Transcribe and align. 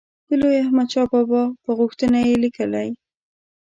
د 0.27 0.29
لوی 0.41 0.55
احمدشاه 0.63 1.07
بابا 1.11 1.43
په 1.63 1.69
غوښتنه 1.79 2.17
یې 2.27 2.35
لیکلی. 2.43 2.87